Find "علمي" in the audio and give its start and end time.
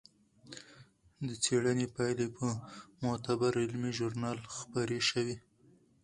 3.63-3.91